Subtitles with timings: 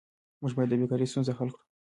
[0.41, 1.63] موږ باید د بیکارۍ ستونزه حل کړو.